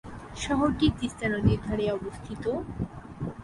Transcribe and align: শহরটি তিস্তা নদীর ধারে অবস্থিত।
শহরটি 0.35 0.87
তিস্তা 0.99 1.27
নদীর 1.33 1.59
ধারে 1.65 1.85
অবস্থিত। 1.91 2.43